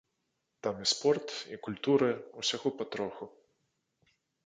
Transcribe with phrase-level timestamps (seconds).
[0.61, 2.09] Там і спорт, і культура,
[2.43, 3.33] усяго патроху.